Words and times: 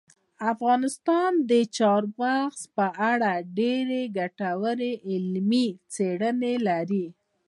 افغانستان 0.51 1.31
د 1.49 1.51
چار 1.77 2.01
مغز 2.19 2.61
په 2.75 2.85
اړه 3.11 3.31
ډېرې 3.57 4.01
ګټورې 4.17 4.91
علمي 5.09 5.67
څېړنې 5.93 6.53
لري. 6.67 7.05